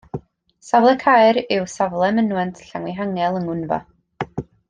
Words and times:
Safle 0.67 0.93
caer 1.03 1.37
yw 1.57 1.67
safle 1.73 2.09
mynwent 2.17 2.63
Llanfihangel 2.71 3.39
yng 3.41 3.45
Ngwynfa. 3.51 3.81